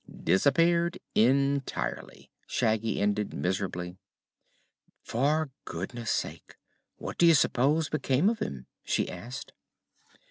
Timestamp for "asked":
9.07-9.53